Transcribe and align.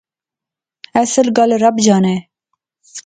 اصل 1.01 1.27
گل 1.37 1.51
رب 1.63 1.75
جانے 1.85 2.15